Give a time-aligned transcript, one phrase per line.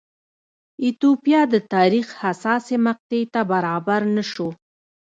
[0.83, 4.49] ایتوپیا د تاریخ حساسې مقطعې ته برابر نه شو.